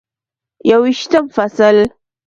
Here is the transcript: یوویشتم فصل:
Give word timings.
یوویشتم 0.69 1.25
فصل: 1.35 1.77